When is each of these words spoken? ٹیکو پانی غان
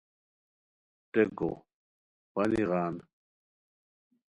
ٹیکو 1.11 1.49
پانی 2.33 2.61
غان 2.69 2.95